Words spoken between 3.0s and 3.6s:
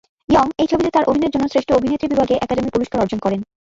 অর্জন করেন।